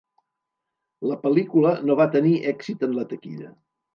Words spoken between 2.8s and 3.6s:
en la taquilla.